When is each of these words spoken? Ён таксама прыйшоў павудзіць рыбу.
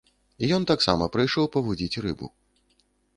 Ён 0.55 0.63
таксама 0.71 1.07
прыйшоў 1.15 1.49
павудзіць 1.57 1.99
рыбу. 2.07 2.27